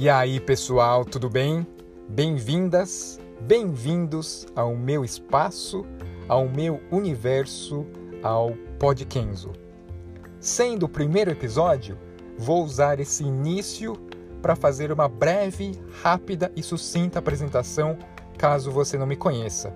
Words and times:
E 0.00 0.08
aí, 0.08 0.38
pessoal, 0.38 1.04
tudo 1.04 1.28
bem? 1.28 1.66
Bem-vindas, 2.08 3.18
bem-vindos 3.40 4.46
ao 4.54 4.76
meu 4.76 5.04
espaço, 5.04 5.84
ao 6.28 6.48
meu 6.48 6.80
universo, 6.92 7.84
ao 8.22 8.52
Podkenzo. 8.78 9.50
Sendo 10.38 10.86
o 10.86 10.88
primeiro 10.88 11.32
episódio, 11.32 11.98
vou 12.38 12.62
usar 12.62 13.00
esse 13.00 13.24
início 13.24 13.94
para 14.40 14.54
fazer 14.54 14.92
uma 14.92 15.08
breve, 15.08 15.72
rápida 16.00 16.52
e 16.54 16.62
sucinta 16.62 17.18
apresentação, 17.18 17.98
caso 18.38 18.70
você 18.70 18.96
não 18.96 19.04
me 19.04 19.16
conheça. 19.16 19.74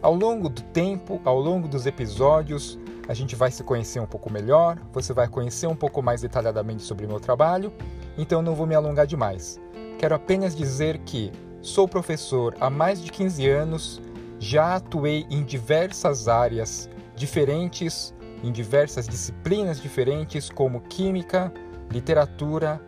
Ao 0.00 0.14
longo 0.14 0.48
do 0.48 0.62
tempo, 0.62 1.20
ao 1.26 1.38
longo 1.38 1.68
dos 1.68 1.84
episódios, 1.84 2.78
a 3.10 3.14
gente 3.14 3.34
vai 3.34 3.50
se 3.50 3.64
conhecer 3.64 3.98
um 3.98 4.06
pouco 4.06 4.32
melhor, 4.32 4.78
você 4.92 5.12
vai 5.12 5.26
conhecer 5.26 5.66
um 5.66 5.74
pouco 5.74 6.00
mais 6.00 6.20
detalhadamente 6.20 6.82
sobre 6.84 7.06
o 7.06 7.08
meu 7.08 7.18
trabalho, 7.18 7.72
então 8.16 8.40
não 8.40 8.54
vou 8.54 8.68
me 8.68 8.74
alongar 8.76 9.04
demais. 9.04 9.60
Quero 9.98 10.14
apenas 10.14 10.54
dizer 10.54 10.98
que 10.98 11.32
sou 11.60 11.88
professor 11.88 12.54
há 12.60 12.70
mais 12.70 13.02
de 13.02 13.10
15 13.10 13.48
anos, 13.48 14.00
já 14.38 14.76
atuei 14.76 15.26
em 15.28 15.42
diversas 15.42 16.28
áreas 16.28 16.88
diferentes, 17.16 18.14
em 18.44 18.52
diversas 18.52 19.08
disciplinas 19.08 19.82
diferentes, 19.82 20.48
como 20.48 20.80
química, 20.82 21.52
literatura, 21.90 22.80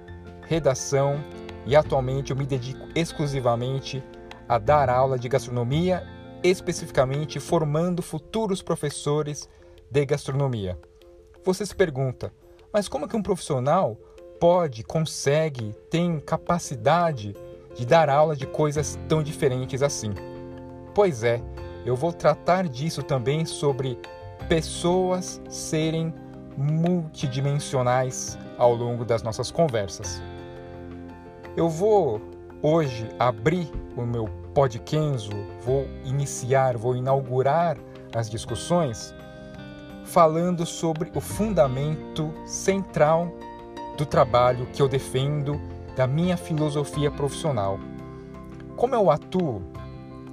redação, 0.42 1.16
e 1.66 1.74
atualmente 1.74 2.30
eu 2.30 2.36
me 2.36 2.46
dedico 2.46 2.86
exclusivamente 2.94 4.00
a 4.48 4.56
dar 4.56 4.88
aula 4.88 5.18
de 5.18 5.28
gastronomia 5.28 6.06
especificamente 6.44 7.40
formando 7.40 8.02
futuros 8.02 8.62
professores 8.62 9.48
de 9.92 10.06
gastronomia. 10.06 10.78
Você 11.44 11.66
se 11.66 11.76
pergunta, 11.76 12.32
mas 12.72 12.88
como 12.88 13.06
que 13.06 13.14
um 13.14 13.22
profissional 13.22 13.98
pode, 14.40 14.82
consegue, 14.82 15.74
tem 15.90 16.18
capacidade 16.18 17.36
de 17.76 17.84
dar 17.84 18.08
aula 18.08 18.34
de 18.34 18.46
coisas 18.46 18.98
tão 19.06 19.22
diferentes 19.22 19.82
assim? 19.82 20.14
Pois 20.94 21.22
é, 21.22 21.42
eu 21.84 21.94
vou 21.94 22.10
tratar 22.10 22.68
disso 22.68 23.02
também 23.02 23.44
sobre 23.44 23.98
pessoas 24.48 25.42
serem 25.50 26.14
multidimensionais 26.56 28.38
ao 28.56 28.74
longo 28.74 29.04
das 29.04 29.22
nossas 29.22 29.50
conversas. 29.50 30.22
Eu 31.54 31.68
vou 31.68 32.18
hoje 32.62 33.06
abrir 33.18 33.70
o 33.94 34.02
meu 34.02 34.26
Podkenzo, 34.54 35.32
vou 35.62 35.86
iniciar, 36.04 36.78
vou 36.78 36.96
inaugurar 36.96 37.76
as 38.14 38.28
discussões 38.28 39.14
falando 40.12 40.66
sobre 40.66 41.10
o 41.14 41.22
fundamento 41.22 42.34
central 42.44 43.32
do 43.96 44.04
trabalho 44.04 44.66
que 44.66 44.82
eu 44.82 44.86
defendo, 44.86 45.58
da 45.96 46.06
minha 46.06 46.36
filosofia 46.36 47.10
profissional. 47.10 47.80
Como 48.76 48.94
eu 48.94 49.10
atuo 49.10 49.62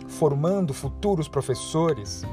formando 0.06 0.74
futuros 0.74 1.30
professores, 1.30 2.26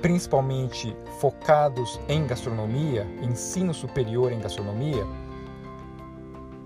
principalmente 0.00 0.96
focados 1.18 2.00
em 2.08 2.24
gastronomia, 2.24 3.04
ensino 3.20 3.74
superior 3.74 4.30
em 4.30 4.38
gastronomia, 4.38 5.04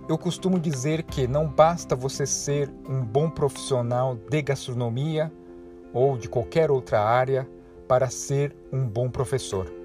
eu 0.06 0.18
costumo 0.18 0.60
dizer 0.60 1.02
que 1.04 1.26
não 1.26 1.48
basta 1.48 1.96
você 1.96 2.26
ser 2.26 2.70
um 2.86 3.02
bom 3.02 3.30
profissional 3.30 4.18
de 4.28 4.42
gastronomia 4.42 5.32
ou 5.94 6.18
de 6.18 6.28
qualquer 6.28 6.70
outra 6.70 7.00
área 7.00 7.48
para 7.88 8.10
ser 8.10 8.54
um 8.70 8.86
bom 8.86 9.08
professor. 9.08 9.79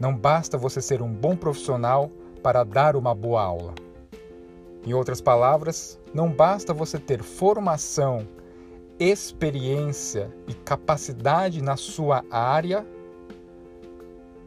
Não 0.00 0.16
basta 0.16 0.56
você 0.56 0.80
ser 0.80 1.02
um 1.02 1.12
bom 1.12 1.36
profissional 1.36 2.10
para 2.42 2.62
dar 2.64 2.94
uma 2.94 3.14
boa 3.14 3.42
aula. 3.42 3.74
Em 4.86 4.94
outras 4.94 5.20
palavras, 5.20 5.98
não 6.14 6.30
basta 6.30 6.72
você 6.72 6.98
ter 6.98 7.22
formação, 7.22 8.26
experiência 8.98 10.30
e 10.46 10.54
capacidade 10.54 11.62
na 11.62 11.76
sua 11.76 12.24
área 12.30 12.86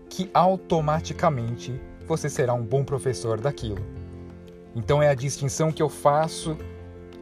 que 0.10 0.30
automaticamente 0.34 1.80
você 2.08 2.30
será 2.30 2.54
um 2.54 2.64
bom 2.64 2.84
professor 2.84 3.40
daquilo. 3.40 3.86
Então 4.76 5.02
é 5.02 5.10
a 5.10 5.14
distinção 5.14 5.72
que 5.72 5.82
eu 5.82 5.90
faço 5.90 6.58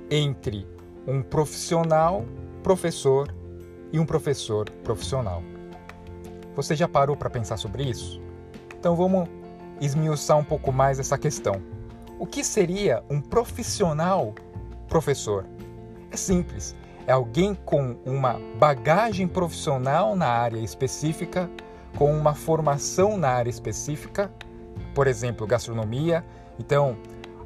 entre 0.10 0.68
um 1.08 1.22
profissional 1.22 2.26
professor 2.64 3.34
e 3.92 4.00
um 4.00 4.06
professor 4.06 4.70
profissional. 4.84 5.44
Você 6.60 6.76
já 6.76 6.90
parou 6.90 7.16
para 7.16 7.30
pensar 7.30 7.56
sobre 7.56 7.86
isso? 7.86 8.22
Então 8.78 8.94
vamos 8.94 9.30
esmiuçar 9.80 10.38
um 10.38 10.44
pouco 10.44 10.74
mais 10.74 11.00
essa 11.00 11.18
questão. 11.18 11.62
O 12.20 12.26
que 12.26 12.44
seria 12.44 13.02
um 13.10 13.22
profissional 13.22 14.36
professor? 14.90 15.46
É 16.12 16.18
simples, 16.18 16.76
é 17.08 17.14
alguém 17.14 17.56
com 17.56 17.96
uma 18.06 18.38
bagagem 18.60 19.26
profissional 19.26 20.18
na 20.18 20.28
área 20.28 20.60
específica, 20.60 21.50
com 21.98 22.12
uma 22.12 22.34
formação 22.34 23.18
na 23.18 23.30
área 23.30 23.50
específica, 23.50 24.30
por 24.94 25.08
exemplo, 25.08 25.48
gastronomia. 25.48 26.26
Então, 26.60 26.98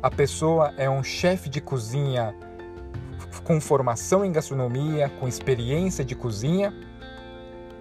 a 0.01 0.09
pessoa 0.09 0.73
é 0.75 0.89
um 0.89 1.03
chefe 1.03 1.49
de 1.49 1.61
cozinha 1.61 2.35
com 3.43 3.61
formação 3.61 4.25
em 4.25 4.31
gastronomia, 4.31 5.07
com 5.19 5.27
experiência 5.27 6.03
de 6.03 6.15
cozinha, 6.15 6.73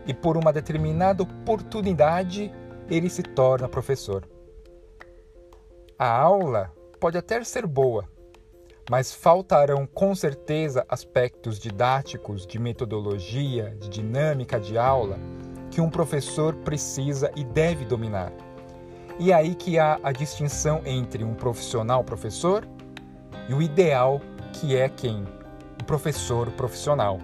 e 0.07 0.13
por 0.13 0.37
uma 0.37 0.53
determinada 0.53 1.23
oportunidade 1.23 2.53
ele 2.89 3.09
se 3.09 3.23
torna 3.23 3.69
professor. 3.69 4.27
A 5.99 6.11
aula 6.11 6.73
pode 6.99 7.17
até 7.17 7.43
ser 7.45 7.67
boa, 7.67 8.09
mas 8.91 9.15
faltarão 9.15 9.87
com 9.87 10.15
certeza 10.15 10.85
aspectos 10.89 11.59
didáticos, 11.59 12.47
de 12.47 12.59
metodologia, 12.59 13.77
de 13.81 13.89
dinâmica 13.89 14.59
de 14.59 14.77
aula 14.77 15.19
que 15.71 15.81
um 15.81 15.89
professor 15.89 16.55
precisa 16.57 17.31
e 17.35 17.45
deve 17.45 17.85
dominar. 17.85 18.33
E 19.19 19.31
é 19.31 19.35
aí 19.35 19.55
que 19.55 19.79
há 19.79 19.99
a 20.03 20.13
distinção 20.13 20.83
entre 20.85 21.25
um 21.25 21.35
profissional 21.35 22.03
professor 22.03 22.67
e 23.49 23.55
o 23.55 23.63
ideal, 23.63 24.21
que 24.53 24.77
é 24.77 24.89
quem? 24.89 25.25
O 25.81 25.85
professor 25.85 26.51
profissional. 26.53 27.19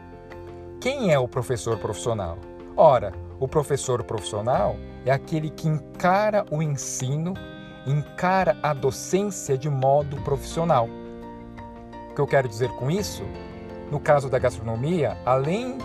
Quem 0.80 1.12
é 1.12 1.18
o 1.18 1.28
professor 1.28 1.78
profissional? 1.78 2.38
Ora, 2.80 3.12
o 3.40 3.48
professor 3.48 4.04
profissional 4.04 4.76
é 5.04 5.10
aquele 5.10 5.50
que 5.50 5.66
encara 5.66 6.46
o 6.48 6.62
ensino, 6.62 7.34
encara 7.84 8.56
a 8.62 8.72
docência 8.72 9.58
de 9.58 9.68
modo 9.68 10.16
profissional. 10.22 10.88
O 12.08 12.14
que 12.14 12.20
eu 12.20 12.26
quero 12.28 12.48
dizer 12.48 12.70
com 12.76 12.88
isso? 12.88 13.24
No 13.90 13.98
caso 13.98 14.30
da 14.30 14.38
gastronomia, 14.38 15.18
além 15.26 15.76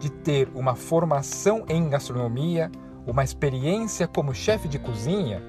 de 0.00 0.08
ter 0.08 0.48
uma 0.54 0.74
formação 0.74 1.66
em 1.68 1.86
gastronomia, 1.90 2.72
uma 3.06 3.22
experiência 3.22 4.08
como 4.08 4.34
chefe 4.34 4.68
de 4.68 4.78
cozinha, 4.78 5.42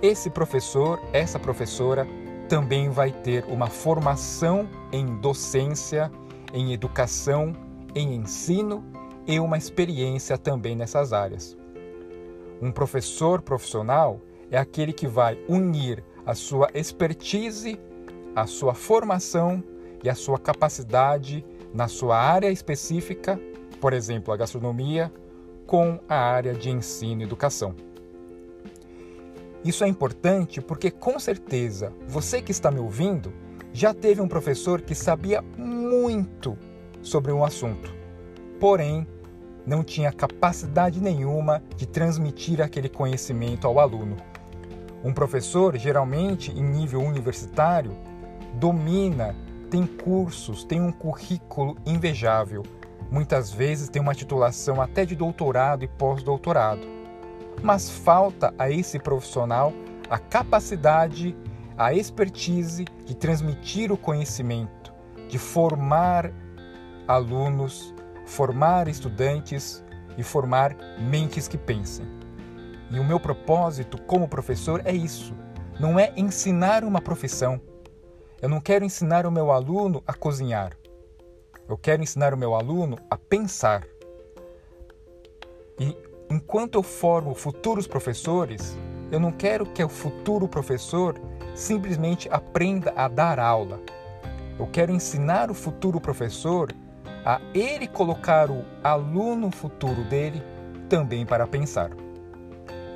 esse 0.00 0.30
professor, 0.30 1.00
essa 1.12 1.36
professora 1.36 2.06
também 2.48 2.90
vai 2.90 3.10
ter 3.10 3.44
uma 3.48 3.66
formação 3.66 4.68
em 4.92 5.16
docência, 5.16 6.12
em 6.52 6.72
educação, 6.72 7.52
em 7.92 8.14
ensino 8.14 8.84
e 9.26 9.40
uma 9.40 9.56
experiência 9.56 10.36
também 10.36 10.76
nessas 10.76 11.12
áreas. 11.12 11.56
Um 12.60 12.70
professor 12.70 13.42
profissional 13.42 14.20
é 14.50 14.58
aquele 14.58 14.92
que 14.92 15.06
vai 15.06 15.38
unir 15.48 16.04
a 16.24 16.34
sua 16.34 16.68
expertise, 16.74 17.78
a 18.34 18.46
sua 18.46 18.74
formação 18.74 19.62
e 20.02 20.08
a 20.08 20.14
sua 20.14 20.38
capacidade 20.38 21.44
na 21.72 21.88
sua 21.88 22.18
área 22.18 22.50
específica, 22.50 23.40
por 23.80 23.92
exemplo, 23.92 24.32
a 24.32 24.36
gastronomia, 24.36 25.12
com 25.66 25.98
a 26.08 26.16
área 26.16 26.54
de 26.54 26.70
ensino 26.70 27.22
e 27.22 27.24
educação. 27.24 27.74
Isso 29.64 29.82
é 29.82 29.88
importante 29.88 30.60
porque, 30.60 30.90
com 30.90 31.18
certeza, 31.18 31.92
você 32.06 32.42
que 32.42 32.52
está 32.52 32.70
me 32.70 32.80
ouvindo 32.80 33.32
já 33.72 33.92
teve 33.92 34.20
um 34.20 34.28
professor 34.28 34.82
que 34.82 34.94
sabia 34.94 35.42
muito 35.56 36.56
sobre 37.02 37.32
um 37.32 37.44
assunto, 37.44 37.92
porém 38.60 39.06
não 39.66 39.82
tinha 39.82 40.12
capacidade 40.12 41.00
nenhuma 41.00 41.62
de 41.76 41.86
transmitir 41.86 42.60
aquele 42.60 42.88
conhecimento 42.88 43.66
ao 43.66 43.78
aluno. 43.78 44.16
Um 45.02 45.12
professor, 45.12 45.76
geralmente 45.76 46.50
em 46.50 46.62
nível 46.62 47.00
universitário, 47.00 47.92
domina, 48.54 49.34
tem 49.70 49.86
cursos, 49.86 50.64
tem 50.64 50.80
um 50.80 50.92
currículo 50.92 51.76
invejável, 51.84 52.62
Muitas 53.14 53.52
vezes 53.52 53.88
tem 53.88 54.02
uma 54.02 54.12
titulação 54.12 54.82
até 54.82 55.04
de 55.04 55.14
doutorado 55.14 55.84
e 55.84 55.86
pós-doutorado. 55.86 56.82
Mas 57.62 57.88
falta 57.88 58.52
a 58.58 58.68
esse 58.68 58.98
profissional 58.98 59.72
a 60.10 60.18
capacidade, 60.18 61.36
a 61.78 61.94
expertise 61.94 62.84
de 63.06 63.14
transmitir 63.14 63.92
o 63.92 63.96
conhecimento, 63.96 64.92
de 65.28 65.38
formar 65.38 66.32
alunos, 67.06 67.93
formar 68.24 68.88
estudantes 68.88 69.84
e 70.16 70.22
formar 70.22 70.76
mentes 70.98 71.48
que 71.48 71.58
pensem. 71.58 72.06
E 72.90 72.98
o 72.98 73.04
meu 73.04 73.18
propósito 73.18 74.00
como 74.02 74.28
professor 74.28 74.82
é 74.84 74.92
isso: 74.92 75.34
não 75.80 75.98
é 75.98 76.12
ensinar 76.16 76.84
uma 76.84 77.00
profissão, 77.00 77.60
Eu 78.42 78.48
não 78.50 78.60
quero 78.60 78.84
ensinar 78.84 79.24
o 79.24 79.32
meu 79.32 79.50
aluno 79.50 80.02
a 80.06 80.12
cozinhar. 80.12 80.76
Eu 81.66 81.78
quero 81.78 82.02
ensinar 82.02 82.34
o 82.34 82.36
meu 82.36 82.54
aluno 82.54 82.98
a 83.08 83.16
pensar. 83.16 83.86
E 85.80 85.96
enquanto 86.28 86.74
eu 86.74 86.82
formo 86.82 87.34
futuros 87.34 87.86
professores, 87.86 88.76
eu 89.10 89.18
não 89.18 89.32
quero 89.32 89.64
que 89.64 89.82
o 89.82 89.88
futuro 89.88 90.46
professor 90.46 91.18
simplesmente 91.54 92.28
aprenda 92.30 92.92
a 92.94 93.08
dar 93.08 93.38
aula. 93.38 93.80
Eu 94.58 94.66
quero 94.66 94.92
ensinar 94.92 95.50
o 95.50 95.54
futuro 95.54 95.98
professor 95.98 96.70
a 97.24 97.40
ele 97.54 97.86
colocar 97.86 98.50
o 98.50 98.64
aluno 98.82 99.50
futuro 99.50 100.04
dele 100.04 100.42
também 100.88 101.24
para 101.24 101.46
pensar. 101.46 101.90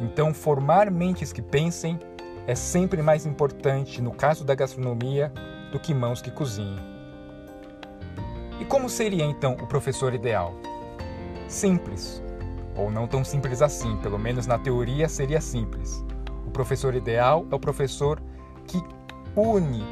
Então, 0.00 0.34
formar 0.34 0.90
mentes 0.90 1.32
que 1.32 1.40
pensem 1.40 1.98
é 2.46 2.54
sempre 2.54 3.02
mais 3.02 3.26
importante 3.26 4.02
no 4.02 4.12
caso 4.12 4.44
da 4.44 4.54
gastronomia 4.54 5.32
do 5.72 5.80
que 5.80 5.94
mãos 5.94 6.20
que 6.20 6.30
cozinhem. 6.30 6.78
E 8.60 8.64
como 8.64 8.88
seria 8.88 9.24
então 9.24 9.52
o 9.54 9.66
professor 9.66 10.14
ideal? 10.14 10.54
Simples, 11.46 12.22
ou 12.76 12.90
não 12.90 13.06
tão 13.06 13.24
simples 13.24 13.62
assim, 13.62 13.96
pelo 13.98 14.18
menos 14.18 14.46
na 14.46 14.58
teoria 14.58 15.08
seria 15.08 15.40
simples. 15.40 16.04
O 16.46 16.50
professor 16.50 16.94
ideal 16.94 17.46
é 17.50 17.54
o 17.54 17.58
professor 17.58 18.20
que 18.66 18.82
une 19.34 19.82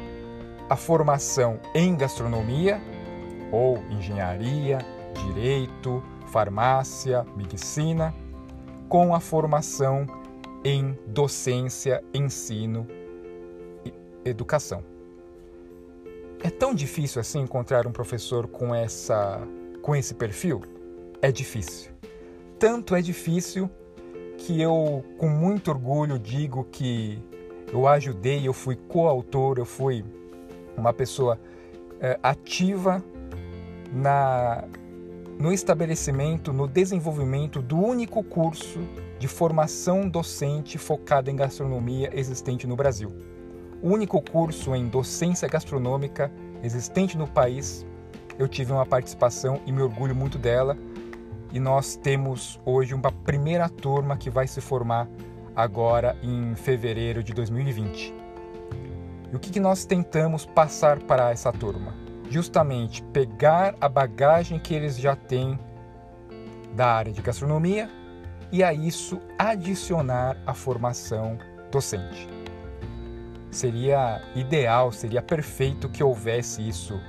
a 0.69 0.75
formação 0.75 1.59
em 1.73 1.95
gastronomia 1.95 2.81
ou 3.51 3.77
engenharia, 3.89 4.79
direito, 5.25 6.03
farmácia, 6.27 7.25
medicina, 7.35 8.13
com 8.89 9.13
a 9.13 9.19
formação 9.19 10.05
em 10.63 10.97
docência, 11.07 12.03
ensino 12.13 12.87
e 13.85 13.93
educação. 14.25 14.83
É 16.43 16.49
tão 16.49 16.73
difícil 16.73 17.19
assim 17.19 17.39
encontrar 17.39 17.87
um 17.87 17.91
professor 17.91 18.47
com 18.47 18.73
essa 18.73 19.41
com 19.81 19.95
esse 19.95 20.13
perfil? 20.13 20.61
É 21.21 21.31
difícil. 21.31 21.91
Tanto 22.59 22.95
é 22.95 23.01
difícil 23.01 23.69
que 24.37 24.61
eu 24.61 25.03
com 25.17 25.29
muito 25.29 25.71
orgulho 25.71 26.19
digo 26.19 26.65
que 26.65 27.19
eu 27.71 27.87
ajudei, 27.87 28.47
eu 28.47 28.53
fui 28.53 28.75
coautor, 28.75 29.57
eu 29.57 29.65
fui 29.65 30.05
uma 30.75 30.93
pessoa 30.93 31.39
é, 31.99 32.19
ativa 32.21 33.03
na 33.91 34.63
no 35.39 35.53
estabelecimento, 35.53 36.51
no 36.51 36.67
desenvolvimento 36.67 37.61
do 37.61 37.77
único 37.77 38.23
curso 38.23 38.79
de 39.19 39.27
formação 39.27 40.09
docente 40.09 40.79
focado 40.79 41.29
em 41.29 41.35
gastronomia 41.35 42.09
existente 42.11 42.65
no 42.65 42.75
Brasil. 42.75 43.13
O 43.81 43.89
único 43.89 44.19
curso 44.19 44.75
em 44.75 44.87
docência 44.87 45.47
gastronômica 45.47 46.31
existente 46.63 47.15
no 47.17 47.27
país. 47.27 47.85
Eu 48.39 48.47
tive 48.47 48.71
uma 48.71 48.85
participação 48.85 49.61
e 49.65 49.71
me 49.71 49.81
orgulho 49.81 50.15
muito 50.15 50.39
dela. 50.39 50.75
E 51.53 51.59
nós 51.59 51.95
temos 51.95 52.59
hoje 52.65 52.95
uma 52.95 53.11
primeira 53.11 53.69
turma 53.69 54.17
que 54.17 54.29
vai 54.29 54.47
se 54.47 54.59
formar 54.59 55.07
agora 55.55 56.17
em 56.23 56.55
fevereiro 56.55 57.23
de 57.23 57.33
2020. 57.33 58.13
E 59.31 59.35
o 59.35 59.39
que, 59.39 59.51
que 59.51 59.59
nós 59.59 59.85
tentamos 59.85 60.45
passar 60.45 60.99
para 60.99 61.31
essa 61.31 61.51
turma? 61.51 62.06
Justamente 62.29 63.01
pegar 63.03 63.75
a 63.79 63.87
bagagem 63.87 64.59
que 64.59 64.73
eles 64.73 64.97
já 64.97 65.15
têm 65.15 65.59
da 66.75 66.87
área 66.87 67.11
de 67.11 67.21
gastronomia 67.21 67.89
e 68.51 68.63
a 68.63 68.73
isso 68.73 69.19
adicionar 69.37 70.37
a 70.45 70.53
formação 70.53 71.37
docente. 71.71 72.27
Seria 73.49 74.21
ideal, 74.35 74.91
seria 74.91 75.21
perfeito 75.21 75.89
que 75.89 76.03
houvesse 76.03 76.67
isso 76.67 76.99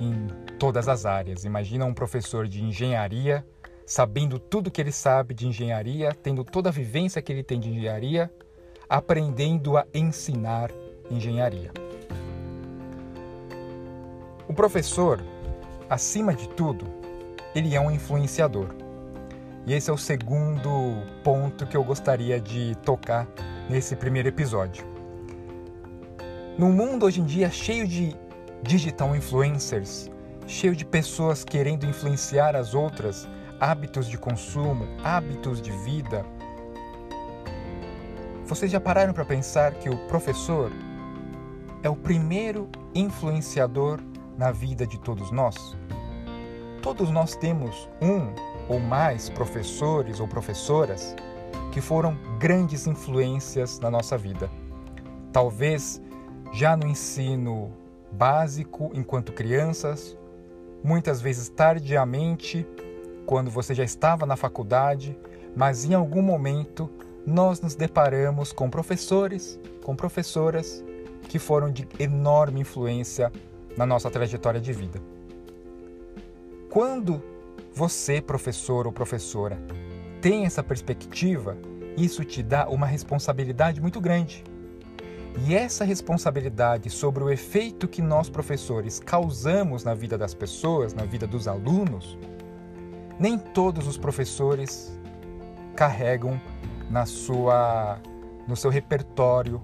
em 0.00 0.26
todas 0.58 0.88
as 0.88 1.04
áreas. 1.04 1.44
Imagina 1.44 1.84
um 1.84 1.94
professor 1.94 2.48
de 2.48 2.62
engenharia 2.62 3.44
sabendo 3.86 4.38
tudo 4.38 4.70
que 4.70 4.80
ele 4.80 4.92
sabe 4.92 5.34
de 5.34 5.46
engenharia, 5.46 6.12
tendo 6.12 6.44
toda 6.44 6.68
a 6.68 6.72
vivência 6.72 7.20
que 7.20 7.32
ele 7.32 7.42
tem 7.42 7.60
de 7.60 7.70
engenharia, 7.70 8.32
aprendendo 8.88 9.76
a 9.76 9.86
ensinar 9.92 10.70
engenharia. 11.10 11.70
O 14.46 14.52
professor, 14.52 15.22
acima 15.88 16.34
de 16.34 16.46
tudo, 16.50 16.86
ele 17.54 17.74
é 17.74 17.80
um 17.80 17.90
influenciador. 17.90 18.74
E 19.66 19.72
esse 19.72 19.88
é 19.88 19.92
o 19.92 19.96
segundo 19.96 21.02
ponto 21.22 21.66
que 21.66 21.74
eu 21.74 21.82
gostaria 21.82 22.38
de 22.38 22.74
tocar 22.84 23.26
nesse 23.70 23.96
primeiro 23.96 24.28
episódio. 24.28 24.84
No 26.58 26.70
mundo 26.70 27.06
hoje 27.06 27.22
em 27.22 27.24
dia 27.24 27.50
cheio 27.50 27.88
de 27.88 28.14
digital 28.62 29.16
influencers, 29.16 30.10
cheio 30.46 30.76
de 30.76 30.84
pessoas 30.84 31.42
querendo 31.42 31.86
influenciar 31.86 32.54
as 32.54 32.74
outras, 32.74 33.26
hábitos 33.58 34.06
de 34.06 34.18
consumo, 34.18 34.86
hábitos 35.02 35.60
de 35.62 35.70
vida, 35.70 36.22
vocês 38.44 38.70
já 38.70 38.78
pararam 38.78 39.14
para 39.14 39.24
pensar 39.24 39.72
que 39.72 39.88
o 39.88 39.96
professor 40.06 40.70
é 41.82 41.88
o 41.88 41.96
primeiro 41.96 42.68
influenciador 42.94 44.00
na 44.36 44.50
vida 44.50 44.86
de 44.86 44.98
todos 44.98 45.30
nós? 45.30 45.76
Todos 46.82 47.10
nós 47.10 47.34
temos 47.34 47.88
um 48.00 48.34
ou 48.68 48.78
mais 48.78 49.30
professores 49.30 50.20
ou 50.20 50.28
professoras 50.28 51.14
que 51.72 51.80
foram 51.80 52.16
grandes 52.38 52.86
influências 52.86 53.80
na 53.80 53.90
nossa 53.90 54.16
vida. 54.16 54.50
Talvez 55.32 56.00
já 56.52 56.76
no 56.76 56.86
ensino 56.86 57.72
básico, 58.12 58.90
enquanto 58.94 59.32
crianças, 59.32 60.16
muitas 60.82 61.20
vezes 61.20 61.48
tardiamente, 61.48 62.66
quando 63.26 63.50
você 63.50 63.74
já 63.74 63.82
estava 63.82 64.26
na 64.26 64.36
faculdade, 64.36 65.18
mas 65.56 65.84
em 65.84 65.94
algum 65.94 66.22
momento 66.22 66.90
nós 67.26 67.60
nos 67.60 67.74
deparamos 67.74 68.52
com 68.52 68.68
professores, 68.68 69.58
com 69.82 69.96
professoras 69.96 70.84
que 71.28 71.38
foram 71.38 71.72
de 71.72 71.88
enorme 71.98 72.60
influência 72.60 73.32
na 73.76 73.86
nossa 73.86 74.10
trajetória 74.10 74.60
de 74.60 74.72
vida. 74.72 75.00
Quando 76.70 77.22
você, 77.72 78.20
professor 78.20 78.86
ou 78.86 78.92
professora, 78.92 79.58
tem 80.20 80.44
essa 80.44 80.62
perspectiva, 80.62 81.56
isso 81.96 82.24
te 82.24 82.42
dá 82.42 82.68
uma 82.68 82.86
responsabilidade 82.86 83.80
muito 83.80 84.00
grande. 84.00 84.44
E 85.46 85.54
essa 85.54 85.84
responsabilidade 85.84 86.88
sobre 86.90 87.24
o 87.24 87.30
efeito 87.30 87.88
que 87.88 88.00
nós, 88.00 88.28
professores, 88.28 89.00
causamos 89.00 89.82
na 89.82 89.92
vida 89.92 90.16
das 90.16 90.32
pessoas, 90.32 90.94
na 90.94 91.04
vida 91.04 91.26
dos 91.26 91.48
alunos, 91.48 92.16
nem 93.18 93.38
todos 93.38 93.86
os 93.86 93.98
professores 93.98 94.96
carregam 95.74 96.40
na 96.88 97.04
sua, 97.04 97.98
no 98.46 98.56
seu 98.56 98.70
repertório 98.70 99.60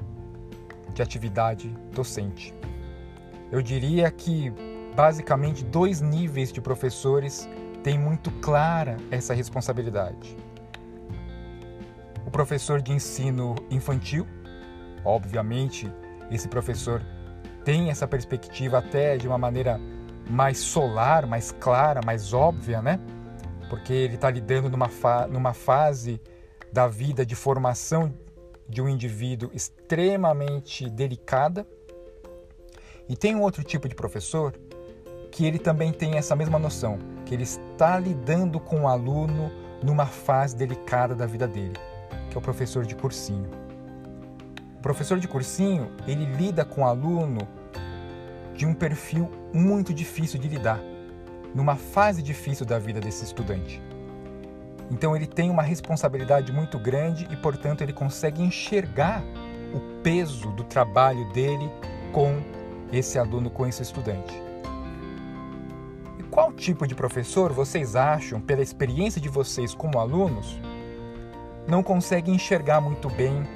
de 0.93 1.03
atividade 1.03 1.69
docente. 1.93 2.53
Eu 3.51 3.61
diria 3.61 4.11
que 4.11 4.53
basicamente 4.95 5.65
dois 5.65 6.01
níveis 6.01 6.53
de 6.53 6.61
professores 6.61 7.49
têm 7.83 7.99
muito 7.99 8.31
clara 8.41 8.97
essa 9.11 9.35
responsabilidade. 9.35 10.37
O 12.27 12.31
professor 12.31 12.81
de 12.81 12.93
ensino 12.93 13.55
infantil, 13.71 14.27
obviamente, 15.05 15.91
esse 16.31 16.47
professor 16.47 17.03
tem 17.65 17.91
essa 17.91 18.07
perspectiva 18.07 18.79
até 18.79 19.17
de 19.17 19.27
uma 19.27 19.39
maneira 19.39 19.81
mais 20.29 20.59
solar, 20.59 21.27
mais 21.27 21.51
clara, 21.51 22.01
mais 22.05 22.33
óbvia, 22.33 22.81
né? 22.81 23.01
Porque 23.69 23.93
ele 23.93 24.15
está 24.15 24.31
lidando 24.31 24.71
numa, 24.71 24.89
fa 24.89 25.27
numa 25.27 25.53
fase 25.53 26.21
da 26.73 26.87
vida 26.87 27.27
de 27.27 27.35
formação 27.35 28.15
de 28.69 28.81
um 28.81 28.89
indivíduo 28.89 29.51
extremamente 29.53 30.89
delicada. 30.89 31.67
E 33.11 33.17
tem 33.17 33.35
um 33.35 33.43
outro 33.43 33.65
tipo 33.65 33.89
de 33.89 33.95
professor 33.97 34.55
que 35.33 35.45
ele 35.45 35.59
também 35.59 35.93
tem 35.93 36.15
essa 36.15 36.37
mesma 36.37 36.61
noção, 36.61 36.97
que 37.27 37.35
ele 37.35 37.43
está 37.43 37.99
lidando 37.99 38.61
com 38.61 38.83
o 38.83 38.89
aluno 38.89 39.51
numa 39.83 40.07
fase 40.07 40.55
delicada 40.55 41.13
da 41.13 41.27
vida 41.27 41.49
dele, 41.49 41.75
que 42.31 42.37
é 42.37 42.39
o 42.39 42.41
professor 42.41 42.87
de 42.87 42.95
cursinho. 42.95 43.51
O 44.79 44.81
professor 44.81 45.19
de 45.19 45.27
cursinho, 45.27 45.91
ele 46.07 46.25
lida 46.25 46.65
com 46.65 46.83
o 46.83 46.85
aluno 46.85 47.49
de 48.55 48.65
um 48.65 48.73
perfil 48.73 49.29
muito 49.53 49.93
difícil 49.93 50.39
de 50.39 50.47
lidar, 50.47 50.81
numa 51.53 51.75
fase 51.75 52.23
difícil 52.23 52.65
da 52.65 52.79
vida 52.79 53.01
desse 53.01 53.25
estudante. 53.25 53.83
Então 54.89 55.17
ele 55.17 55.27
tem 55.27 55.51
uma 55.51 55.63
responsabilidade 55.63 56.53
muito 56.53 56.79
grande 56.79 57.27
e, 57.29 57.37
portanto, 57.37 57.83
ele 57.83 57.93
consegue 57.93 58.41
enxergar 58.41 59.21
o 59.75 60.01
peso 60.01 60.53
do 60.53 60.63
trabalho 60.63 61.29
dele 61.33 61.69
com 62.13 62.60
esse 62.93 63.19
aluno, 63.19 63.51
com 63.51 63.67
esse 63.67 63.83
estudante. 63.83 64.35
E 66.19 66.23
qual 66.25 66.53
tipo 66.53 66.87
de 66.87 66.95
professor 66.95 67.53
vocês 67.53 67.97
acham, 67.97 68.41
pela 68.41 68.63
experiência 68.63 69.21
de 69.21 69.29
vocês 69.29 69.75
como 69.75 69.99
alunos, 69.99 70.61
não 71.67 71.83
consegue 71.83 72.31
enxergar 72.31 72.81
muito 72.81 73.09
bem, 73.11 73.47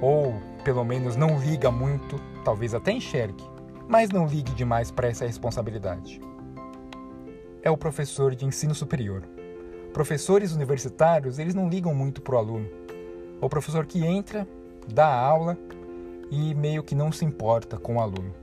ou 0.00 0.34
pelo 0.64 0.84
menos 0.84 1.16
não 1.16 1.38
liga 1.38 1.70
muito, 1.70 2.18
talvez 2.44 2.74
até 2.74 2.90
enxergue, 2.92 3.44
mas 3.86 4.10
não 4.10 4.26
ligue 4.26 4.52
demais 4.52 4.90
para 4.90 5.08
essa 5.08 5.26
responsabilidade. 5.26 6.20
É 7.62 7.70
o 7.70 7.76
professor 7.76 8.34
de 8.34 8.44
ensino 8.44 8.74
superior. 8.74 9.22
Professores 9.92 10.52
universitários, 10.52 11.38
eles 11.38 11.54
não 11.54 11.68
ligam 11.68 11.94
muito 11.94 12.20
para 12.20 12.34
o 12.34 12.38
aluno. 12.38 12.68
O 13.40 13.48
professor 13.48 13.86
que 13.86 14.04
entra, 14.04 14.46
dá 14.92 15.06
aula 15.06 15.56
e 16.30 16.54
meio 16.54 16.82
que 16.82 16.94
não 16.94 17.12
se 17.12 17.24
importa 17.24 17.76
com 17.76 17.96
o 17.96 18.00
aluno. 18.00 18.34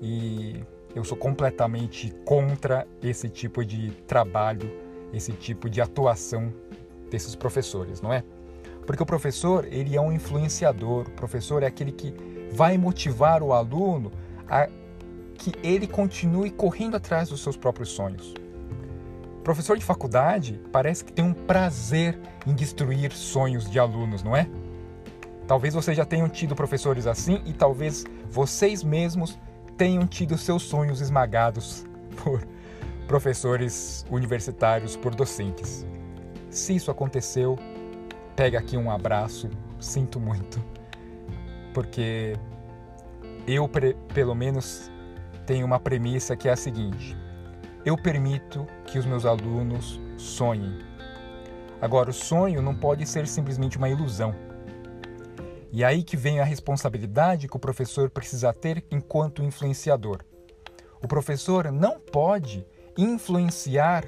E 0.00 0.62
eu 0.94 1.04
sou 1.04 1.16
completamente 1.16 2.14
contra 2.24 2.86
esse 3.02 3.28
tipo 3.28 3.64
de 3.64 3.90
trabalho, 4.06 4.70
esse 5.12 5.32
tipo 5.32 5.68
de 5.68 5.80
atuação 5.80 6.52
desses 7.10 7.34
professores, 7.34 8.00
não 8.00 8.12
é? 8.12 8.22
Porque 8.86 9.02
o 9.02 9.06
professor, 9.06 9.66
ele 9.70 9.96
é 9.96 10.00
um 10.00 10.12
influenciador, 10.12 11.06
o 11.08 11.10
professor 11.10 11.62
é 11.62 11.66
aquele 11.66 11.92
que 11.92 12.14
vai 12.52 12.78
motivar 12.78 13.42
o 13.42 13.52
aluno 13.52 14.10
a 14.48 14.68
que 15.34 15.52
ele 15.62 15.86
continue 15.86 16.50
correndo 16.50 16.96
atrás 16.96 17.28
dos 17.28 17.40
seus 17.40 17.56
próprios 17.56 17.90
sonhos. 17.90 18.34
O 19.38 19.42
professor 19.42 19.78
de 19.78 19.84
faculdade 19.84 20.60
parece 20.72 21.04
que 21.04 21.12
tem 21.12 21.24
um 21.24 21.32
prazer 21.32 22.18
em 22.46 22.54
destruir 22.54 23.12
sonhos 23.12 23.70
de 23.70 23.78
alunos, 23.78 24.22
não 24.22 24.36
é? 24.36 24.48
Talvez 25.46 25.74
vocês 25.74 25.96
já 25.96 26.04
tenham 26.04 26.28
tido 26.28 26.54
professores 26.54 27.06
assim 27.06 27.40
e 27.46 27.52
talvez 27.52 28.04
vocês 28.28 28.82
mesmos 28.82 29.38
tenham 29.78 30.04
tido 30.06 30.36
seus 30.36 30.64
sonhos 30.64 31.00
esmagados 31.00 31.86
por 32.22 32.44
professores 33.06 34.04
universitários, 34.10 34.96
por 34.96 35.14
docentes. 35.14 35.86
Se 36.50 36.74
isso 36.74 36.90
aconteceu, 36.90 37.56
pega 38.34 38.58
aqui 38.58 38.76
um 38.76 38.90
abraço, 38.90 39.48
sinto 39.78 40.18
muito, 40.18 40.62
porque 41.72 42.34
eu, 43.46 43.70
pelo 44.12 44.34
menos, 44.34 44.90
tenho 45.46 45.64
uma 45.64 45.78
premissa 45.78 46.36
que 46.36 46.48
é 46.48 46.52
a 46.52 46.56
seguinte: 46.56 47.16
eu 47.84 47.96
permito 47.96 48.66
que 48.84 48.98
os 48.98 49.06
meus 49.06 49.24
alunos 49.24 50.00
sonhem. 50.16 50.76
Agora, 51.80 52.10
o 52.10 52.12
sonho 52.12 52.60
não 52.60 52.74
pode 52.74 53.06
ser 53.06 53.28
simplesmente 53.28 53.78
uma 53.78 53.88
ilusão. 53.88 54.34
E 55.70 55.84
aí 55.84 56.02
que 56.02 56.16
vem 56.16 56.40
a 56.40 56.44
responsabilidade 56.44 57.46
que 57.46 57.56
o 57.56 57.60
professor 57.60 58.08
precisa 58.08 58.52
ter 58.52 58.84
enquanto 58.90 59.42
influenciador. 59.42 60.24
O 61.02 61.06
professor 61.06 61.70
não 61.70 62.00
pode 62.00 62.66
influenciar 62.96 64.04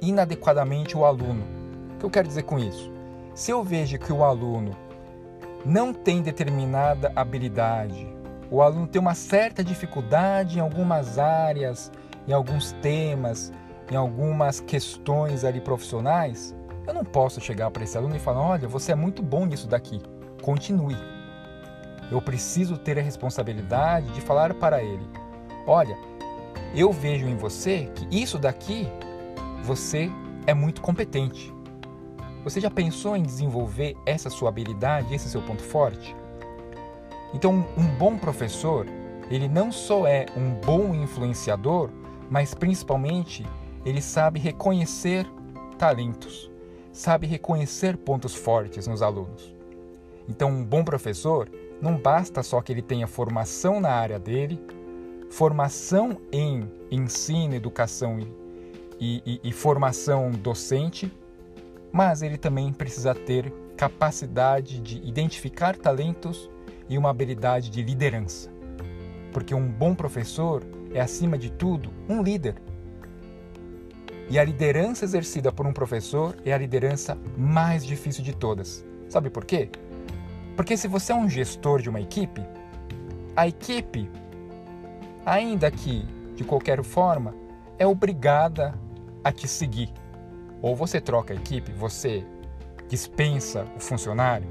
inadequadamente 0.00 0.96
o 0.96 1.04
aluno. 1.04 1.44
O 1.94 1.98
que 1.98 2.06
eu 2.06 2.10
quero 2.10 2.28
dizer 2.28 2.44
com 2.44 2.58
isso? 2.58 2.90
Se 3.34 3.50
eu 3.50 3.64
vejo 3.64 3.98
que 3.98 4.12
o 4.12 4.24
aluno 4.24 4.76
não 5.64 5.92
tem 5.92 6.22
determinada 6.22 7.12
habilidade, 7.16 8.06
o 8.50 8.62
aluno 8.62 8.86
tem 8.86 9.00
uma 9.00 9.14
certa 9.14 9.64
dificuldade 9.64 10.58
em 10.58 10.60
algumas 10.60 11.18
áreas, 11.18 11.90
em 12.28 12.32
alguns 12.32 12.72
temas, 12.82 13.52
em 13.90 13.96
algumas 13.96 14.60
questões 14.60 15.44
ali 15.44 15.60
profissionais, 15.60 16.54
eu 16.86 16.92
não 16.92 17.04
posso 17.04 17.40
chegar 17.40 17.70
para 17.70 17.84
esse 17.84 17.96
aluno 17.96 18.16
e 18.16 18.18
falar: 18.18 18.40
olha, 18.40 18.68
você 18.68 18.92
é 18.92 18.94
muito 18.94 19.22
bom 19.22 19.46
nisso 19.46 19.66
daqui, 19.66 20.00
continue. 20.42 20.96
Eu 22.10 22.20
preciso 22.20 22.76
ter 22.76 22.98
a 22.98 23.02
responsabilidade 23.02 24.10
de 24.12 24.20
falar 24.20 24.54
para 24.54 24.82
ele: 24.82 25.06
olha, 25.66 25.96
eu 26.74 26.92
vejo 26.92 27.26
em 27.26 27.36
você 27.36 27.90
que 27.94 28.06
isso 28.10 28.38
daqui 28.38 28.88
você 29.62 30.10
é 30.46 30.52
muito 30.52 30.80
competente. 30.80 31.52
Você 32.42 32.60
já 32.60 32.70
pensou 32.70 33.16
em 33.16 33.22
desenvolver 33.22 33.96
essa 34.04 34.28
sua 34.28 34.48
habilidade, 34.48 35.14
esse 35.14 35.28
seu 35.28 35.40
ponto 35.42 35.62
forte? 35.62 36.16
Então, 37.32 37.64
um 37.78 37.86
bom 37.96 38.18
professor, 38.18 38.84
ele 39.30 39.48
não 39.48 39.70
só 39.70 40.06
é 40.08 40.26
um 40.36 40.50
bom 40.54 40.92
influenciador, 40.92 41.88
mas 42.28 42.52
principalmente 42.52 43.46
ele 43.84 44.02
sabe 44.02 44.40
reconhecer 44.40 45.24
talentos 45.78 46.51
sabe 46.92 47.26
reconhecer 47.26 47.96
pontos 47.96 48.34
fortes 48.34 48.86
nos 48.86 49.02
alunos. 49.02 49.54
Então, 50.28 50.50
um 50.50 50.64
bom 50.64 50.84
professor 50.84 51.48
não 51.80 51.96
basta 51.96 52.42
só 52.42 52.60
que 52.60 52.72
ele 52.72 52.82
tenha 52.82 53.06
formação 53.06 53.80
na 53.80 53.90
área 53.90 54.18
dele, 54.18 54.60
formação 55.30 56.20
em 56.30 56.70
ensino, 56.90 57.54
educação 57.54 58.20
e, 59.00 59.22
e, 59.26 59.40
e 59.42 59.52
formação 59.52 60.30
docente, 60.30 61.10
mas 61.90 62.22
ele 62.22 62.38
também 62.38 62.72
precisa 62.72 63.14
ter 63.14 63.52
capacidade 63.76 64.80
de 64.80 64.98
identificar 65.06 65.76
talentos 65.76 66.48
e 66.88 66.96
uma 66.96 67.10
habilidade 67.10 67.70
de 67.70 67.82
liderança. 67.82 68.50
Porque 69.32 69.54
um 69.54 69.66
bom 69.66 69.94
professor 69.94 70.62
é, 70.92 71.00
acima 71.00 71.38
de 71.38 71.50
tudo, 71.50 71.90
um 72.08 72.22
líder 72.22 72.54
e 74.32 74.38
a 74.38 74.44
liderança 74.44 75.04
exercida 75.04 75.52
por 75.52 75.66
um 75.66 75.74
professor 75.74 76.34
é 76.42 76.54
a 76.54 76.56
liderança 76.56 77.18
mais 77.36 77.84
difícil 77.84 78.24
de 78.24 78.34
todas. 78.34 78.82
Sabe 79.06 79.28
por 79.28 79.44
quê? 79.44 79.68
Porque 80.56 80.74
se 80.74 80.88
você 80.88 81.12
é 81.12 81.14
um 81.14 81.28
gestor 81.28 81.82
de 81.82 81.90
uma 81.90 82.00
equipe, 82.00 82.42
a 83.36 83.46
equipe, 83.46 84.10
ainda 85.26 85.70
que 85.70 86.06
de 86.34 86.44
qualquer 86.44 86.82
forma, 86.82 87.34
é 87.78 87.86
obrigada 87.86 88.74
a 89.22 89.30
te 89.30 89.46
seguir. 89.46 89.92
Ou 90.62 90.74
você 90.74 90.98
troca 90.98 91.34
a 91.34 91.36
equipe, 91.36 91.70
você 91.70 92.24
dispensa 92.88 93.66
o 93.76 93.80
funcionário. 93.80 94.48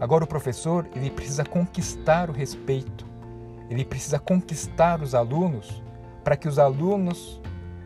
Agora 0.00 0.24
o 0.24 0.26
professor, 0.26 0.88
ele 0.96 1.10
precisa 1.10 1.44
conquistar 1.44 2.30
o 2.30 2.32
respeito. 2.32 3.04
Ele 3.68 3.84
precisa 3.84 4.18
conquistar 4.18 5.02
os 5.02 5.14
alunos 5.14 5.82
para 6.24 6.34
que 6.34 6.48
os 6.48 6.58
alunos 6.58 7.38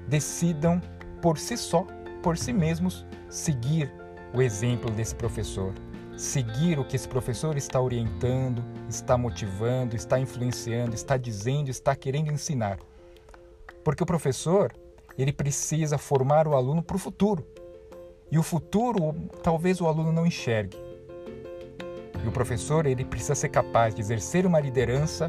decidam 0.07 0.81
por 1.27 1.41
si 1.41 1.57
só, 1.57 1.85
por 2.23 2.39
si 2.39 2.53
mesmos, 2.53 3.05
seguir 3.29 3.93
o 4.33 4.41
exemplo 4.41 4.89
desse 4.93 5.13
professor, 5.13 5.75
seguir 6.17 6.79
o 6.79 6.85
que 6.85 6.95
esse 6.95 7.09
professor 7.09 7.57
está 7.57 7.81
orientando, 7.81 8.65
está 8.89 9.19
motivando, 9.19 9.97
está 9.97 10.21
influenciando, 10.21 10.95
está 10.95 11.17
dizendo, 11.17 11.69
está 11.69 11.97
querendo 11.97 12.31
ensinar. 12.31 12.79
Porque 13.83 14.05
o 14.05 14.07
professor, 14.07 14.73
ele 15.19 15.33
precisa 15.33 15.99
formar 15.99 16.47
o 16.47 16.55
aluno 16.55 16.81
para 16.81 16.95
o 16.95 17.01
futuro. 17.01 17.45
E 18.31 18.39
o 18.39 18.43
futuro, 18.45 19.13
talvez 19.43 19.81
o 19.81 19.89
aluno 19.89 20.13
não 20.13 20.25
enxergue. 20.25 20.77
E 22.25 22.29
o 22.29 22.31
professor, 22.31 22.87
ele 22.87 23.05
precisa 23.05 23.35
ser 23.35 23.49
capaz 23.49 23.97
de 23.97 24.01
exercer 24.01 24.47
uma 24.47 24.61
liderança, 24.61 25.29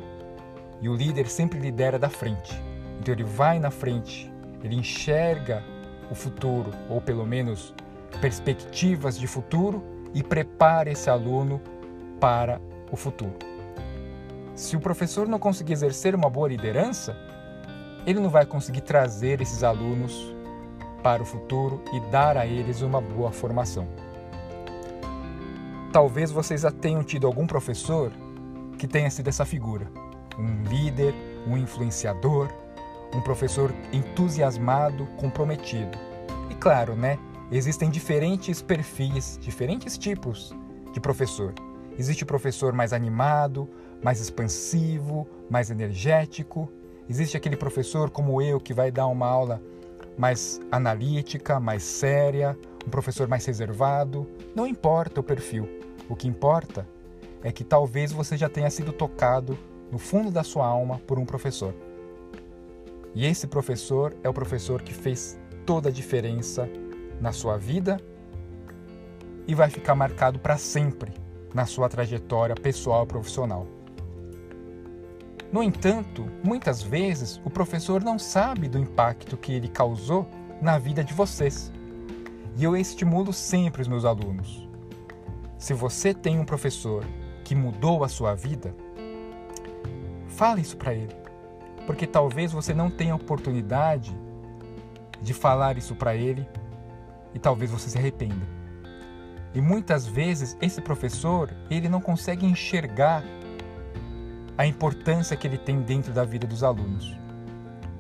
e 0.79 0.89
o 0.89 0.95
líder 0.95 1.27
sempre 1.27 1.57
lidera 1.57 1.97
da 1.97 2.07
frente. 2.07 2.53
Então 2.99 3.11
ele 3.11 3.23
vai 3.23 3.57
na 3.57 3.71
frente, 3.71 4.31
ele 4.63 4.75
enxerga 4.75 5.63
o 6.09 6.15
futuro, 6.15 6.71
ou 6.89 7.01
pelo 7.01 7.25
menos 7.25 7.73
perspectivas 8.21 9.17
de 9.17 9.27
futuro, 9.27 9.83
e 10.13 10.23
prepara 10.23 10.89
esse 10.89 11.09
aluno 11.09 11.61
para 12.19 12.59
o 12.91 12.95
futuro. 12.95 13.35
Se 14.55 14.75
o 14.75 14.79
professor 14.79 15.27
não 15.27 15.37
conseguir 15.37 15.73
exercer 15.73 16.15
uma 16.15 16.29
boa 16.29 16.47
liderança, 16.47 17.15
ele 18.05 18.19
não 18.19 18.29
vai 18.29 18.45
conseguir 18.45 18.81
trazer 18.81 19.41
esses 19.41 19.63
alunos 19.63 20.33
para 21.03 21.21
o 21.21 21.25
futuro 21.25 21.83
e 21.93 21.99
dar 22.09 22.37
a 22.37 22.45
eles 22.45 22.81
uma 22.81 22.99
boa 22.99 23.31
formação. 23.31 23.87
Talvez 25.91 26.31
vocês 26.31 26.61
já 26.61 26.71
tenham 26.71 27.03
tido 27.03 27.27
algum 27.27 27.45
professor 27.45 28.11
que 28.77 28.87
tenha 28.87 29.09
sido 29.09 29.27
essa 29.27 29.45
figura, 29.45 29.87
um 30.37 30.63
líder, 30.63 31.13
um 31.47 31.57
influenciador, 31.57 32.49
um 33.13 33.21
professor 33.21 33.73
entusiasmado, 33.91 35.05
comprometido. 35.17 35.97
E 36.49 36.55
claro, 36.55 36.95
né, 36.95 37.17
existem 37.51 37.89
diferentes 37.89 38.61
perfis, 38.61 39.37
diferentes 39.41 39.97
tipos 39.97 40.53
de 40.93 40.99
professor. 40.99 41.53
Existe 41.97 42.23
o 42.23 42.27
professor 42.27 42.73
mais 42.73 42.93
animado, 42.93 43.69
mais 44.03 44.19
expansivo, 44.19 45.27
mais 45.49 45.69
energético. 45.71 46.71
Existe 47.09 47.35
aquele 47.35 47.57
professor 47.57 48.09
como 48.09 48.41
eu 48.41 48.59
que 48.59 48.73
vai 48.73 48.91
dar 48.91 49.07
uma 49.07 49.27
aula 49.27 49.61
mais 50.17 50.59
analítica, 50.71 51.59
mais 51.59 51.83
séria, 51.83 52.57
um 52.85 52.89
professor 52.89 53.27
mais 53.27 53.45
reservado. 53.45 54.27
Não 54.55 54.67
importa 54.67 55.19
o 55.19 55.23
perfil. 55.23 55.67
O 56.09 56.15
que 56.15 56.27
importa 56.27 56.87
é 57.43 57.51
que 57.51 57.63
talvez 57.63 58.11
você 58.11 58.35
já 58.37 58.49
tenha 58.49 58.69
sido 58.69 58.91
tocado 58.91 59.57
no 59.91 59.97
fundo 59.97 60.31
da 60.31 60.43
sua 60.43 60.65
alma 60.65 60.99
por 61.05 61.17
um 61.17 61.25
professor. 61.25 61.73
E 63.13 63.25
esse 63.25 63.47
professor 63.47 64.15
é 64.23 64.29
o 64.29 64.33
professor 64.33 64.81
que 64.81 64.93
fez 64.93 65.39
toda 65.65 65.89
a 65.89 65.91
diferença 65.91 66.69
na 67.19 67.31
sua 67.31 67.57
vida 67.57 67.99
e 69.47 69.55
vai 69.55 69.69
ficar 69.69 69.95
marcado 69.95 70.39
para 70.39 70.57
sempre 70.57 71.11
na 71.53 71.65
sua 71.65 71.89
trajetória 71.89 72.55
pessoal 72.55 73.03
e 73.03 73.07
profissional. 73.07 73.65
No 75.51 75.63
entanto, 75.63 76.27
muitas 76.43 76.81
vezes 76.81 77.41
o 77.45 77.49
professor 77.49 78.03
não 78.03 78.19
sabe 78.19 78.67
do 78.67 78.77
impacto 78.77 79.37
que 79.37 79.53
ele 79.53 79.67
causou 79.67 80.27
na 80.61 80.77
vida 80.77 81.03
de 81.03 81.13
vocês. 81.13 81.71
E 82.57 82.63
eu 82.63 82.75
estimulo 82.75 83.31
sempre 83.31 83.81
os 83.81 83.87
meus 83.87 84.03
alunos. 84.03 84.67
Se 85.57 85.73
você 85.73 86.13
tem 86.13 86.39
um 86.39 86.45
professor 86.45 87.05
que 87.43 87.55
mudou 87.55 88.03
a 88.03 88.09
sua 88.09 88.35
vida, 88.35 88.75
Fale 90.37 90.61
isso 90.61 90.77
para 90.77 90.93
ele. 90.93 91.15
Porque 91.87 92.05
talvez 92.05 92.51
você 92.51 92.73
não 92.73 92.91
tenha 92.91 93.15
oportunidade 93.15 94.15
de 95.21 95.33
falar 95.33 95.77
isso 95.77 95.95
para 95.95 96.15
ele 96.15 96.47
e 97.33 97.39
talvez 97.39 97.71
você 97.71 97.89
se 97.89 97.97
arrependa. 97.97 98.45
E 99.55 99.61
muitas 99.61 100.05
vezes 100.05 100.55
esse 100.61 100.81
professor, 100.81 101.49
ele 101.69 101.89
não 101.89 102.01
consegue 102.01 102.45
enxergar 102.45 103.23
a 104.57 104.67
importância 104.67 105.37
que 105.37 105.47
ele 105.47 105.57
tem 105.57 105.81
dentro 105.81 106.13
da 106.13 106.23
vida 106.23 106.45
dos 106.45 106.63
alunos. 106.63 107.15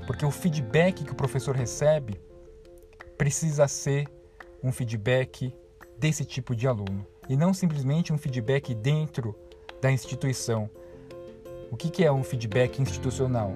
Porque 0.05 0.25
o 0.25 0.31
feedback 0.31 1.03
que 1.03 1.11
o 1.11 1.15
professor 1.15 1.55
recebe 1.55 2.19
precisa 3.17 3.67
ser 3.67 4.07
um 4.63 4.71
feedback 4.71 5.53
desse 5.97 6.25
tipo 6.25 6.55
de 6.55 6.67
aluno 6.67 7.05
e 7.29 7.35
não 7.35 7.53
simplesmente 7.53 8.13
um 8.13 8.17
feedback 8.17 8.75
dentro 8.75 9.35
da 9.81 9.91
instituição. 9.91 10.69
O 11.71 11.77
que 11.77 12.03
é 12.03 12.11
um 12.11 12.23
feedback 12.23 12.81
institucional? 12.81 13.53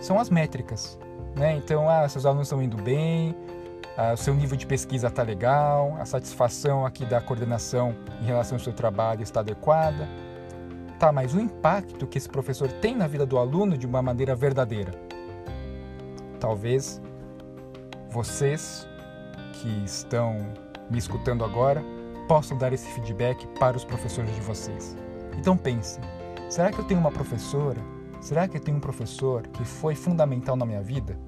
São 0.00 0.18
as 0.18 0.30
métricas. 0.30 0.98
Né? 1.34 1.56
Então, 1.56 1.88
ah, 1.88 2.08
seus 2.08 2.24
alunos 2.24 2.46
estão 2.46 2.62
indo 2.62 2.76
bem, 2.76 3.34
ah, 3.96 4.12
o 4.12 4.16
seu 4.16 4.34
nível 4.34 4.56
de 4.56 4.66
pesquisa 4.66 5.08
está 5.08 5.22
legal, 5.22 5.96
a 5.98 6.04
satisfação 6.04 6.84
aqui 6.84 7.04
da 7.04 7.20
coordenação 7.20 7.94
em 8.20 8.24
relação 8.24 8.56
ao 8.56 8.64
seu 8.64 8.72
trabalho 8.72 9.22
está 9.22 9.40
adequada. 9.40 10.08
Tá, 10.98 11.12
mas 11.12 11.34
o 11.34 11.40
impacto 11.40 12.06
que 12.06 12.16
esse 12.16 12.28
professor 12.28 12.72
tem 12.72 12.96
na 12.96 13.06
vida 13.06 13.26
do 13.26 13.36
aluno 13.36 13.76
de 13.76 13.86
uma 13.86 14.00
maneira 14.00 14.34
verdadeira. 14.34 14.92
Talvez 16.40 17.02
vocês 18.08 18.88
que 19.52 19.68
estão 19.84 20.38
me 20.90 20.98
escutando 20.98 21.44
agora 21.44 21.82
possam 22.28 22.56
dar 22.56 22.72
esse 22.72 22.86
feedback 22.92 23.46
para 23.58 23.76
os 23.76 23.84
professores 23.84 24.34
de 24.34 24.40
vocês. 24.40 24.96
Então 25.38 25.56
pense: 25.56 26.00
será 26.48 26.70
que 26.70 26.78
eu 26.78 26.84
tenho 26.84 27.00
uma 27.00 27.10
professora? 27.10 27.80
Será 28.20 28.48
que 28.48 28.58
tenho 28.58 28.78
um 28.78 28.80
professor 28.80 29.46
que 29.48 29.64
foi 29.64 29.94
fundamental 29.94 30.56
na 30.56 30.66
minha 30.66 30.82
vida? 30.82 31.18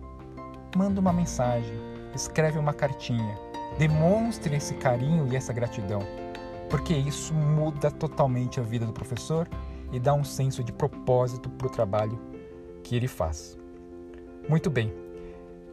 Manda 0.76 1.00
uma 1.00 1.12
mensagem, 1.12 1.74
escreve 2.14 2.58
uma 2.58 2.72
cartinha, 2.72 3.38
demonstre 3.78 4.56
esse 4.56 4.74
carinho 4.74 5.26
e 5.32 5.36
essa 5.36 5.52
gratidão, 5.52 6.00
porque 6.68 6.94
isso 6.94 7.32
muda 7.34 7.90
totalmente 7.90 8.60
a 8.60 8.62
vida 8.62 8.84
do 8.84 8.92
professor 8.92 9.48
e 9.92 9.98
dá 9.98 10.12
um 10.12 10.24
senso 10.24 10.62
de 10.62 10.72
propósito 10.72 11.48
para 11.48 11.66
o 11.66 11.70
trabalho 11.70 12.18
que 12.82 12.96
ele 12.96 13.08
faz. 13.08 13.58
Muito 14.48 14.70
bem, 14.70 14.92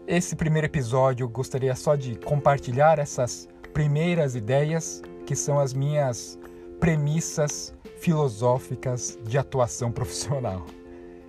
esse 0.08 0.36
primeiro 0.36 0.68
episódio 0.68 1.24
eu 1.24 1.30
gostaria 1.30 1.76
só 1.76 1.96
de 1.96 2.16
compartilhar 2.16 3.00
essas 3.00 3.48
primeiras 3.74 4.36
ideias 4.36 5.02
que 5.26 5.36
são 5.36 5.60
as 5.60 5.74
minhas 5.74 6.38
premissas 6.80 7.74
filosóficas 7.98 9.18
de 9.24 9.38
atuação 9.38 9.90
profissional. 9.94 10.66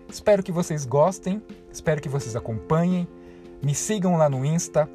Espero 0.08 0.42
que 0.42 0.52
vocês 0.52 0.86
gostem, 0.86 1.42
espero 1.70 2.00
que 2.00 2.08
vocês 2.08 2.36
acompanhem, 2.36 3.08
me 3.62 3.74
sigam 3.74 4.16
lá 4.16 4.28
no 4.28 4.44
Insta, 4.44 4.88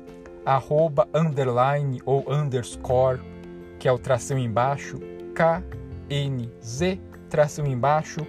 arroba, 0.46 1.08
underline 1.14 2.02
ou 2.06 2.24
underscore, 2.28 3.20
que 3.78 3.88
é 3.88 3.92
o 3.92 4.00
tração 4.00 4.38
embaixo, 4.38 5.00
KNZ, 5.36 7.00
tração 7.30 7.66
embaixo, 7.66 8.26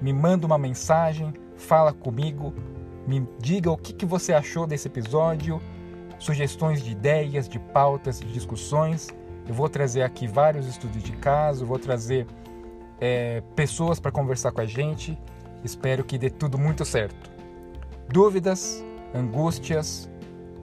me 0.00 0.12
manda 0.12 0.46
uma 0.46 0.58
mensagem, 0.58 1.32
fala 1.56 1.92
comigo, 1.92 2.52
me 3.06 3.26
diga 3.38 3.70
o 3.70 3.76
que, 3.76 3.92
que 3.92 4.06
você 4.06 4.32
achou 4.32 4.66
desse 4.66 4.88
episódio, 4.88 5.60
sugestões 6.18 6.82
de 6.82 6.92
ideias, 6.92 7.48
de 7.48 7.58
pautas, 7.58 8.20
de 8.20 8.32
discussões. 8.32 9.08
Eu 9.46 9.54
vou 9.54 9.68
trazer 9.68 10.02
aqui 10.02 10.26
vários 10.26 10.66
estudos 10.66 11.02
de 11.02 11.12
caso, 11.12 11.66
vou 11.66 11.78
trazer 11.78 12.26
é, 13.00 13.42
pessoas 13.56 13.98
para 13.98 14.12
conversar 14.12 14.52
com 14.52 14.60
a 14.60 14.66
gente. 14.66 15.18
Espero 15.64 16.04
que 16.04 16.18
dê 16.18 16.30
tudo 16.30 16.58
muito 16.58 16.84
certo. 16.84 17.30
Dúvidas, 18.08 18.84
angústias, 19.14 20.08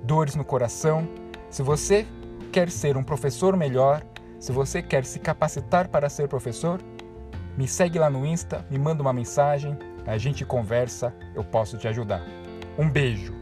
dores 0.03 0.35
no 0.35 0.43
coração. 0.43 1.07
Se 1.49 1.63
você 1.63 2.05
quer 2.51 2.69
ser 2.69 2.97
um 2.97 3.03
professor 3.03 3.55
melhor, 3.55 4.03
se 4.39 4.51
você 4.51 4.81
quer 4.81 5.05
se 5.05 5.19
capacitar 5.19 5.87
para 5.87 6.09
ser 6.09 6.27
professor, 6.27 6.81
me 7.57 7.67
segue 7.67 7.99
lá 7.99 8.09
no 8.09 8.25
Insta, 8.25 8.65
me 8.69 8.77
manda 8.77 9.01
uma 9.01 9.13
mensagem, 9.13 9.77
a 10.05 10.17
gente 10.17 10.45
conversa, 10.45 11.13
eu 11.35 11.43
posso 11.43 11.77
te 11.77 11.87
ajudar. 11.87 12.23
Um 12.77 12.89
beijo! 12.89 13.38